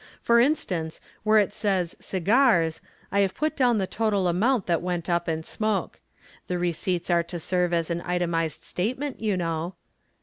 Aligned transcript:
For 0.19 0.39
instance, 0.39 0.99
where 1.21 1.37
it 1.37 1.53
says 1.53 1.95
'cigars,' 1.99 2.81
I 3.11 3.19
have 3.19 3.35
put 3.35 3.55
down 3.55 3.77
the 3.77 3.85
total 3.85 4.27
amount 4.27 4.65
that 4.65 4.81
went 4.81 5.07
up 5.11 5.29
in 5.29 5.43
smoke. 5.43 5.99
The 6.47 6.57
receipts 6.57 7.11
are 7.11 7.21
to 7.21 7.39
serve 7.39 7.71
as 7.71 7.91
an 7.91 8.01
itemized 8.01 8.63
statement, 8.63 9.19
you 9.21 9.37
know." 9.37 9.75